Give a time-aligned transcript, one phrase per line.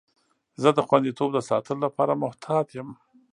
[0.61, 2.89] زه د خوندیتوب د ساتلو لپاره محتاط یم.